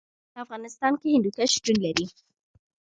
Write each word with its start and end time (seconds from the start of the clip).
په 0.31 0.37
افغانستان 0.45 0.93
کې 0.99 1.13
هندوکش 1.15 1.49
شتون 1.57 1.77
لري. 1.85 2.07